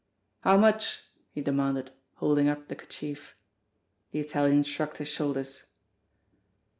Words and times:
"How 0.39 0.57
much?" 0.57 1.03
he 1.35 1.41
demanded, 1.41 1.91
holding 2.15 2.49
up 2.49 2.67
the 2.69 2.75
kerchief. 2.75 3.35
The 4.09 4.17
Italian 4.19 4.63
shrugged 4.63 4.97
his 4.97 5.09
shoulders. 5.09 5.67